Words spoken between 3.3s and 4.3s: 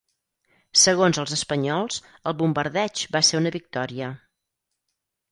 una victòria.